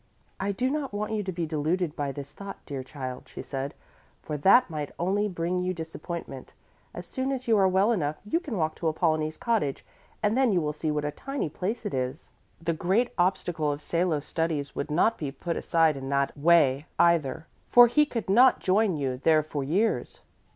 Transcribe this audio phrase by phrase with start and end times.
[0.39, 3.75] "I do not want you to be deluded by this thought, dear child," she said,
[4.23, 6.55] "for that might only bring you disappointment.
[6.91, 7.95] As soon as you are well,
[8.27, 9.85] you can walk to Apollonie's cottage
[10.23, 12.29] and then you will see what a tiny place it is.
[12.59, 17.45] The great obstacle of Salo's studies would not be put aside in that way, either,
[17.69, 20.21] for he could not join you there for years."